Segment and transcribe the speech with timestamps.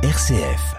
[0.00, 0.76] RCF.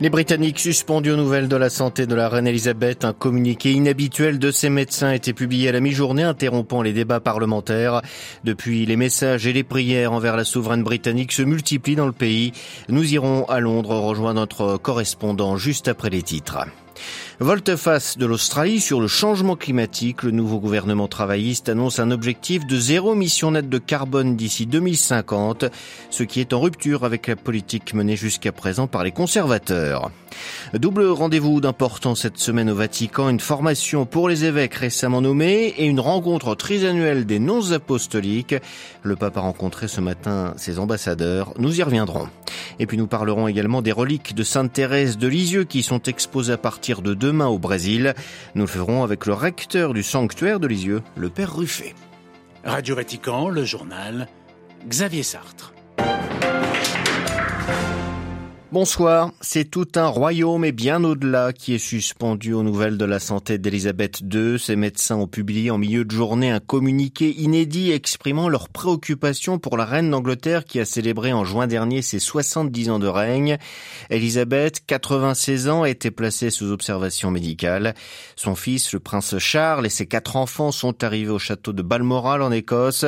[0.00, 4.38] Les Britanniques suspendus aux nouvelles de la santé de la reine Elisabeth, un communiqué inhabituel
[4.38, 8.00] de ses médecins a été publié à la mi-journée, interrompant les débats parlementaires.
[8.42, 12.52] Depuis, les messages et les prières envers la souveraine britannique se multiplient dans le pays.
[12.88, 16.64] Nous irons à Londres rejoindre notre correspondant juste après les titres.
[17.42, 22.78] Volte-face de l'Australie sur le changement climatique, le nouveau gouvernement travailliste annonce un objectif de
[22.78, 25.64] zéro émission nette de carbone d'ici 2050,
[26.08, 30.12] ce qui est en rupture avec la politique menée jusqu'à présent par les conservateurs.
[30.74, 35.84] Double rendez-vous d'importance cette semaine au Vatican, une formation pour les évêques récemment nommés et
[35.84, 38.54] une rencontre trisannuelle des non apostoliques.
[39.02, 41.52] Le pape a rencontré ce matin ses ambassadeurs.
[41.58, 42.26] Nous y reviendrons.
[42.78, 46.54] Et puis nous parlerons également des reliques de Sainte Thérèse de Lisieux qui sont exposées
[46.54, 48.14] à partir de demain au Brésil.
[48.54, 51.94] Nous le ferons avec le recteur du sanctuaire de Lisieux, le père Ruffet.
[52.64, 54.26] Radio Vatican, le journal,
[54.88, 55.74] Xavier Sartre.
[58.72, 59.32] Bonsoir.
[59.42, 63.58] C'est tout un royaume et bien au-delà qui est suspendu aux nouvelles de la santé
[63.58, 64.58] d'Elisabeth II.
[64.58, 69.76] Ses médecins ont publié en milieu de journée un communiqué inédit exprimant leurs préoccupations pour
[69.76, 73.58] la reine d'Angleterre qui a célébré en juin dernier ses 70 ans de règne.
[74.08, 77.92] Elisabeth, 96 ans, a été placée sous observation médicale.
[78.36, 82.40] Son fils, le prince Charles, et ses quatre enfants sont arrivés au château de Balmoral
[82.40, 83.04] en Écosse.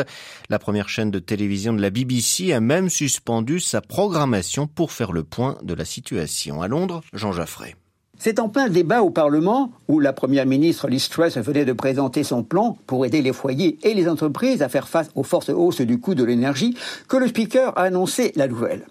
[0.51, 5.13] La première chaîne de télévision de la BBC a même suspendu sa programmation pour faire
[5.13, 6.63] le point de la situation.
[6.63, 7.75] À Londres, Jean Jaffray.
[8.19, 12.23] C'est en plein débat au Parlement, où la Première ministre Liz Truss venait de présenter
[12.23, 15.81] son plan pour aider les foyers et les entreprises à faire face aux forces hausses
[15.81, 16.77] du coût de l'énergie,
[17.09, 18.87] que le Speaker a annoncé la nouvelle.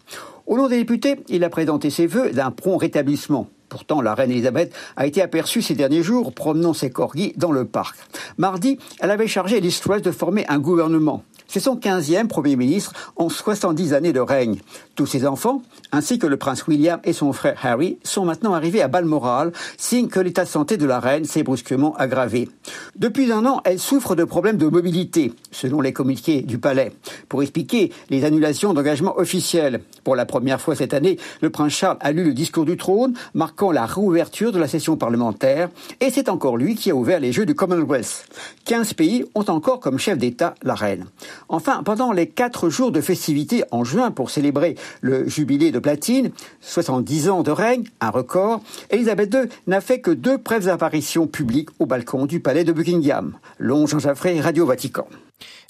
[0.45, 3.47] Au nom des députés, il a présenté ses vœux d'un prompt rétablissement.
[3.69, 7.65] Pourtant, la reine Elisabeth a été aperçue ces derniers jours promenant ses corgis dans le
[7.65, 7.95] parc.
[8.37, 11.23] Mardi, elle avait chargé Liz Truss de former un gouvernement.
[11.53, 14.57] C'est son 15e Premier ministre en 70 années de règne.
[14.95, 18.81] Tous ses enfants, ainsi que le prince William et son frère Harry, sont maintenant arrivés
[18.81, 22.49] à Balmoral, signe que l'état de santé de la reine s'est brusquement aggravé.
[22.95, 26.91] Depuis un an, elle souffre de problèmes de mobilité, selon les communiqués du palais.
[27.29, 31.97] Pour expliquer les annulations d'engagement officiels, pour la première fois cette année, le prince Charles
[31.99, 35.69] a lu le discours du trône, marquant la réouverture de la session parlementaire,
[36.01, 38.25] et c'est encore lui qui a ouvert les Jeux du Commonwealth.
[38.65, 41.05] 15 pays ont encore comme chef d'État la reine.
[41.49, 46.31] Enfin, pendant les quatre jours de festivités en juin pour célébrer le jubilé de platine,
[46.61, 51.69] 70 ans de règne, un record, Elisabeth II n'a fait que deux brèves apparitions publiques
[51.79, 53.33] au balcon du palais de Buckingham.
[53.59, 55.07] Long Jean Jaffray, Radio Vatican.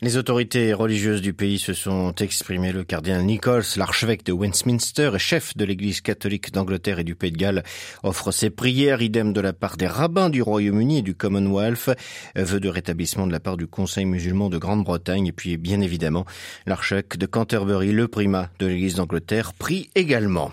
[0.03, 2.73] Les autorités religieuses du pays se sont exprimées.
[2.73, 7.31] Le cardinal Nichols, l'archevêque de Westminster et chef de l'église catholique d'Angleterre et du Pays
[7.31, 7.63] de Galles,
[8.03, 11.91] offre ses prières, idem de la part des rabbins du Royaume-Uni et du Commonwealth,
[12.35, 16.25] vœu de rétablissement de la part du Conseil musulman de Grande-Bretagne et puis bien évidemment
[16.65, 20.51] l'archevêque de Canterbury, le primat de l'église d'Angleterre, prie également.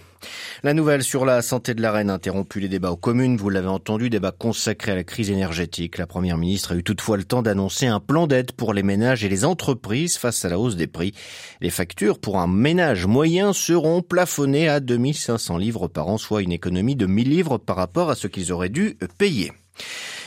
[0.62, 3.36] La nouvelle sur la santé de la reine a interrompu les débats aux communes.
[3.36, 5.98] Vous l'avez entendu, débat consacré à la crise énergétique.
[5.98, 9.24] La première ministre a eu toutefois le temps d'annoncer un plan d'aide pour les ménages
[9.24, 11.14] et les entreprises face à la hausse des prix.
[11.60, 16.52] Les factures pour un ménage moyen seront plafonnées à 2500 livres par an, soit une
[16.52, 19.52] économie de 1000 livres par rapport à ce qu'ils auraient dû payer.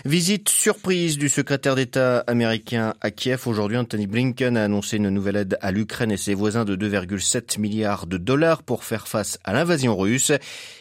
[0.06, 3.48] Visite surprise du secrétaire d'État américain à Kiev.
[3.48, 7.58] Aujourd'hui, Anthony Blinken a annoncé une nouvelle aide à l'Ukraine et ses voisins de 2,7
[7.58, 10.34] milliards de dollars pour faire face à l'invasion russe.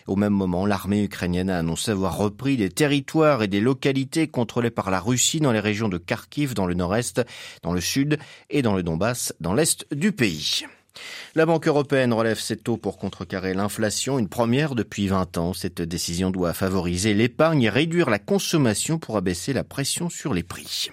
[0.08, 4.70] Au même moment, l'armée ukrainienne a annoncé avoir repris des territoires et des localités contrôlées
[4.70, 7.22] par la Russie dans les régions de Kharkiv dans le nord-est,
[7.62, 8.18] dans le sud
[8.50, 10.64] et dans le Donbass dans l'est du pays.
[11.34, 15.52] La Banque européenne relève ses taux pour contrecarrer l'inflation, une première depuis 20 ans.
[15.52, 20.42] Cette décision doit favoriser l'épargne et réduire la consommation pour abaisser la pression sur les
[20.42, 20.90] prix.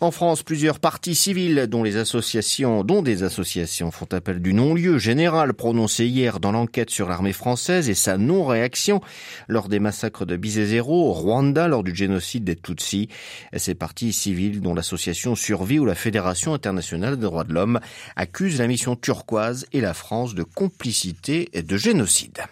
[0.00, 6.38] En France, plusieurs partis civils, dont des associations font appel du non-lieu général prononcé hier
[6.38, 9.00] dans l'enquête sur l'armée française et sa non-réaction
[9.48, 13.08] lors des massacres de Bizézero au Rwanda lors du génocide des Tutsis.
[13.56, 17.80] Ces partis civils, dont l'association Survie ou la Fédération internationale des droits de l'homme,
[18.16, 22.42] accusent la mission turquoise et la France de complicité et de génocide.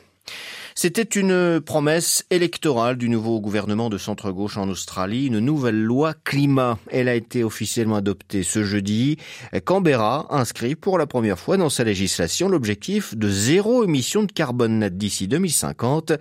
[0.77, 6.79] C'était une promesse électorale du nouveau gouvernement de centre-gauche en Australie, une nouvelle loi climat.
[6.91, 9.17] Elle a été officiellement adoptée ce jeudi.
[9.65, 14.81] Canberra inscrit pour la première fois dans sa législation l'objectif de zéro émission de carbone
[14.81, 16.13] net d'ici 2050,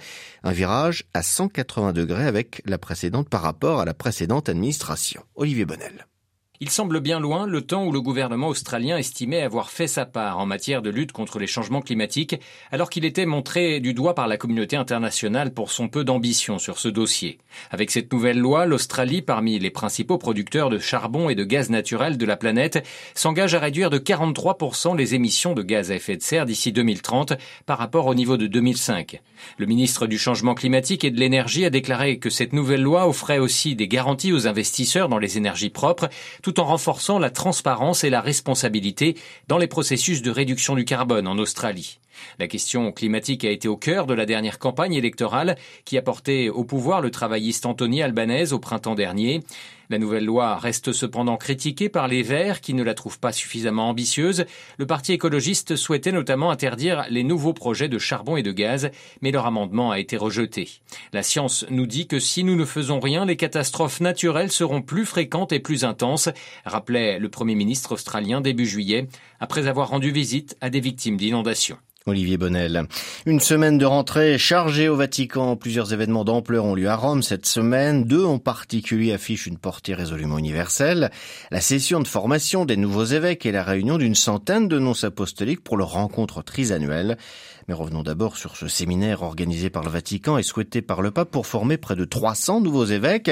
[0.43, 5.23] un virage à 180 degrés avec la précédente par rapport à la précédente administration.
[5.35, 6.05] Olivier Bonnel.
[6.59, 10.37] Il semble bien loin le temps où le gouvernement australien estimait avoir fait sa part
[10.37, 12.39] en matière de lutte contre les changements climatiques,
[12.71, 16.77] alors qu'il était montré du doigt par la communauté internationale pour son peu d'ambition sur
[16.77, 17.39] ce dossier.
[17.71, 22.19] Avec cette nouvelle loi, l'Australie, parmi les principaux producteurs de charbon et de gaz naturel
[22.19, 22.85] de la planète,
[23.15, 27.33] s'engage à réduire de 43% les émissions de gaz à effet de serre d'ici 2030
[27.65, 29.21] par rapport au niveau de 2005.
[29.57, 33.39] Le ministre du Changement climatique et de l'énergie a déclaré que cette nouvelle loi offrait
[33.39, 36.09] aussi des garanties aux investisseurs dans les énergies propres,
[36.43, 39.17] tout en renforçant la transparence et la responsabilité
[39.47, 41.99] dans les processus de réduction du carbone en Australie.
[42.39, 46.49] La question climatique a été au cœur de la dernière campagne électorale qui a porté
[46.49, 49.41] au pouvoir le travailliste Anthony Albanese au printemps dernier.
[49.89, 53.89] La nouvelle loi reste cependant critiquée par les Verts qui ne la trouvent pas suffisamment
[53.89, 54.45] ambitieuse.
[54.77, 58.89] Le Parti écologiste souhaitait notamment interdire les nouveaux projets de charbon et de gaz,
[59.21, 60.69] mais leur amendement a été rejeté.
[61.11, 65.05] La science nous dit que si nous ne faisons rien, les catastrophes naturelles seront plus
[65.05, 66.29] fréquentes et plus intenses,
[66.65, 69.07] rappelait le Premier ministre australien début juillet,
[69.39, 71.77] après avoir rendu visite à des victimes d'inondations.
[72.05, 72.83] Olivier Bonnel.
[73.25, 75.55] Une semaine de rentrée chargée au Vatican.
[75.55, 78.03] Plusieurs événements d'ampleur ont lieu à Rome cette semaine.
[78.03, 81.11] Deux en particulier affichent une portée résolument universelle.
[81.49, 85.63] La session de formation des nouveaux évêques et la réunion d'une centaine de nonces apostoliques
[85.63, 87.17] pour leur rencontre trisannuelle.
[87.69, 91.31] Mais revenons d'abord sur ce séminaire organisé par le Vatican et souhaité par le pape
[91.31, 93.31] pour former près de 300 nouveaux évêques.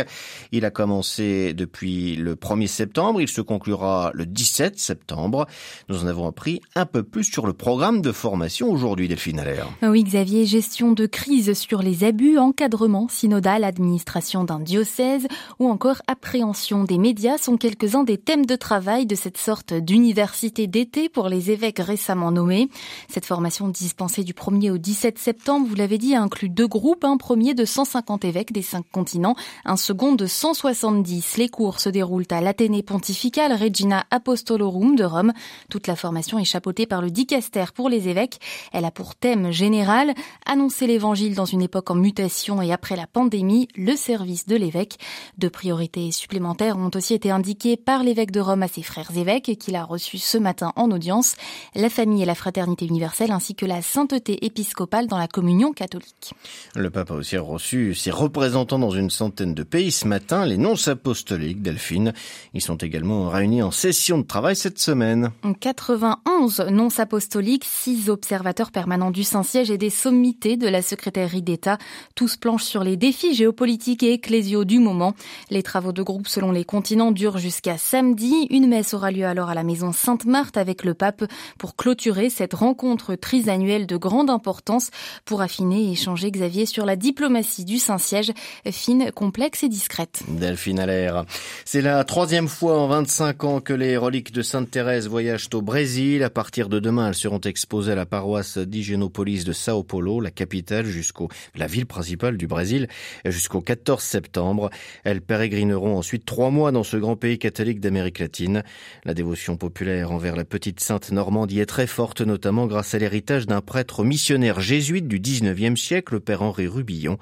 [0.53, 3.19] Il a commencé depuis le 1er septembre.
[3.19, 5.45] Il se conclura le 17 septembre.
[5.89, 9.67] Nous en avons appris un peu plus sur le programme de formation aujourd'hui, Delphine Allaire?
[9.81, 15.27] Oui, Xavier, gestion de crise sur les abus, encadrement synodal, administration d'un diocèse
[15.59, 20.67] ou encore appréhension des médias sont quelques-uns des thèmes de travail de cette sorte d'université
[20.67, 22.69] d'été pour les évêques récemment nommés.
[23.09, 27.17] Cette formation dispensée du 1er au 17 septembre, vous l'avez dit, inclut deux groupes, un
[27.17, 29.35] premier de 150 évêques des cinq continents,
[29.65, 31.37] un second de 170.
[31.37, 35.33] Les cours se déroulent à l'Athénée pontifical Regina Apostolorum de Rome.
[35.69, 38.39] Toute la formation est chapeautée par le dicaster pour les évêques.
[38.73, 40.13] Elle a pour thème général
[40.45, 44.97] annoncer l'évangile dans une époque en mutation et après la pandémie, le service de l'évêque.
[45.37, 49.57] Deux priorités supplémentaires ont aussi été indiquées par l'évêque de Rome à ses frères évêques
[49.59, 51.35] qu'il a reçus ce matin en audience,
[51.75, 56.33] la famille et la fraternité universelle ainsi que la sainteté épiscopale dans la communion catholique.
[56.75, 60.57] Le pape a aussi reçu ses représentants dans une centaine de pays ce matin, les
[60.57, 62.13] nonces apostoliques, Delphine.
[62.53, 65.31] Ils sont également réunis en session de travail cette semaine.
[65.59, 68.40] 91 nonces apostoliques, 6 observateurs
[68.71, 71.77] permanents du Saint-Siège et des sommités de la secrétairerie d'État.
[72.15, 75.13] Tous planchent sur les défis géopolitiques et ecclésiaux du moment.
[75.49, 78.47] Les travaux de groupe selon les continents durent jusqu'à samedi.
[78.49, 81.23] Une messe aura lieu alors à la maison Sainte-Marthe avec le pape
[81.57, 84.89] pour clôturer cette rencontre trisannuelle de grande importance
[85.25, 88.31] pour affiner et échanger Xavier sur la diplomatie du Saint-Siège,
[88.71, 90.23] fine, complexe et discrète.
[90.27, 91.25] Delphine Allaire.
[91.65, 95.61] C'est la troisième fois en 25 ans que les reliques de Sainte Thérèse voyagent au
[95.61, 96.23] Brésil.
[96.23, 100.85] À partir de demain, elles seront exposées à la paroisse de Sao Paulo, la capitale
[100.85, 102.87] jusqu'au, la ville principale du Brésil,
[103.25, 104.69] jusqu'au 14 septembre.
[105.03, 108.63] Elles pérégrineront ensuite trois mois dans ce grand pays catholique d'Amérique latine.
[109.03, 113.47] La dévotion populaire envers la petite sainte Normandie est très forte, notamment grâce à l'héritage
[113.47, 117.17] d'un prêtre missionnaire jésuite du 19e siècle, le père Henri Rubillon.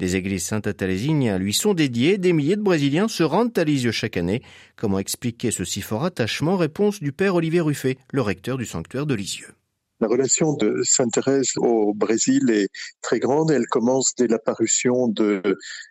[0.00, 2.18] Des églises saint-athalésines lui sont dédiées.
[2.18, 4.42] Des milliers de Brésiliens se rendent à Lisieux chaque année.
[4.74, 6.56] Comment expliquer ce si fort attachement?
[6.56, 9.57] Réponse du père Olivier Ruffet, le recteur du sanctuaire de Lisieux.
[10.00, 12.68] La relation de Sainte Thérèse au Brésil est
[13.02, 13.50] très grande.
[13.50, 15.42] Elle commence dès la parution de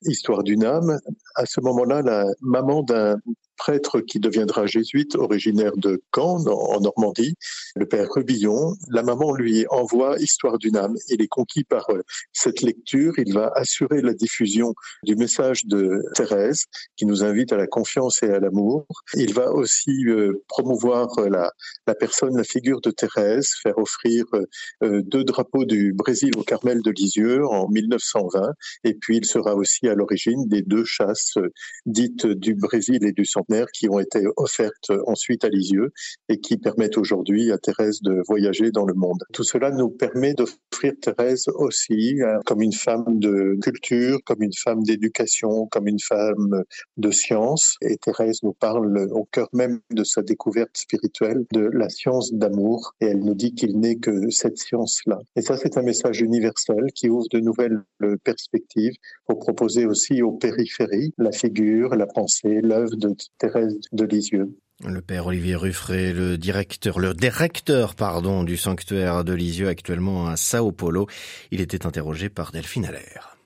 [0.04, 0.98] Histoire d'une âme.
[1.36, 3.18] À ce moment-là, la maman d'un
[3.58, 7.36] prêtre qui deviendra jésuite, originaire de Caen, en Normandie,
[7.76, 8.76] le père Rubillon.
[8.90, 10.96] La maman lui envoie Histoire d'une âme.
[11.10, 13.14] Il est conquis par euh, cette lecture.
[13.18, 14.74] Il va assurer la diffusion
[15.04, 18.86] du message de Thérèse, qui nous invite à la confiance et à l'amour.
[19.16, 21.52] Il va aussi euh, promouvoir euh, la,
[21.88, 24.26] la personne, la figure de Thérèse, faire offrir
[24.82, 28.54] deux drapeaux du Brésil au Carmel de Lisieux en 1920.
[28.84, 31.38] Et puis il sera aussi à l'origine des deux chasses
[31.86, 33.26] dites du Brésil et du
[33.74, 35.94] Qui ont été offertes ensuite à Lisieux
[36.28, 39.24] et qui permettent aujourd'hui à Thérèse de voyager dans le monde.
[39.32, 44.54] Tout cela nous permet d'offrir Thérèse aussi euh, comme une femme de culture, comme une
[44.54, 46.64] femme d'éducation, comme une femme
[46.98, 47.78] de science.
[47.82, 52.96] Et Thérèse nous parle au cœur même de sa découverte spirituelle de la science d'amour
[53.00, 55.20] et elle nous dit qu'il n'est que cette science-là.
[55.38, 57.82] Et ça, c'est un message universel qui ouvre de nouvelles
[58.24, 63.16] perspectives pour proposer aussi aux périphéries la figure, la pensée, l'œuvre de
[64.86, 70.38] Le père Olivier Ruffray, le directeur, le directeur, pardon, du sanctuaire de Lisieux actuellement à
[70.38, 71.08] Sao Paulo.
[71.52, 73.37] Il était interrogé par Delphine Allaire.